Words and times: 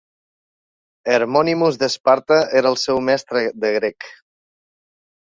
Hermonymus 1.15 1.79
d'Esparta 1.85 2.39
era 2.63 2.75
el 2.75 2.81
seu 2.87 3.05
mestre 3.13 3.47
de 3.67 3.75
grec. 3.81 4.13